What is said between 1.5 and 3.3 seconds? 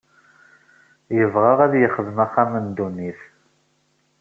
ad yexdem axxam n ddunit.